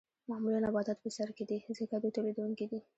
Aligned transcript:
معمولاً 0.29 0.59
نباتات 0.65 0.97
په 1.01 1.09
سر 1.17 1.29
کې 1.37 1.43
دي 1.49 1.57
ځکه 1.79 1.95
دوی 1.97 2.15
تولیدونکي 2.17 2.65
دي 2.71 2.79